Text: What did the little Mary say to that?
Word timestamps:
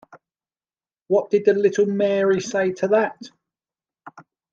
What 1.09 1.29
did 1.29 1.45
the 1.45 1.53
little 1.53 1.85
Mary 1.85 2.39
say 2.41 2.71
to 2.71 2.87
that? 2.87 3.19